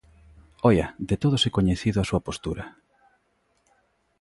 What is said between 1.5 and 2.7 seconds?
coñecido a súa postura.